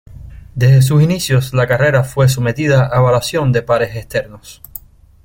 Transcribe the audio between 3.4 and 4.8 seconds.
de pares externos.